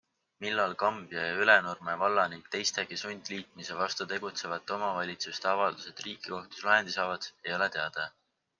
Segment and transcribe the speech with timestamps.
[0.43, 7.33] Millal Kambja ja Ülenurme valla ning teistegi sundliitmise vastu tegutsevate omavalitsuste avaldused riigikohtus lahendi saavad,
[7.49, 8.11] ei ole teada.